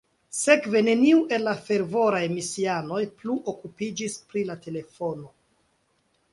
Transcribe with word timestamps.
Sekve 0.35 0.79
neniu 0.87 1.19
el 1.37 1.45
la 1.47 1.53
fervoraj 1.67 2.23
misianoj 2.33 3.03
plu 3.21 3.37
okupiĝis 3.55 4.19
pri 4.33 4.47
la 4.51 4.59
telefono. 4.67 5.33